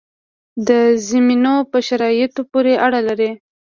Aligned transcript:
د 0.67 0.69
زمینو 1.07 1.55
په 1.71 1.77
شرایطو 1.87 2.41
پورې 2.51 2.73
اړه 2.85 2.99
لري. 3.07 3.31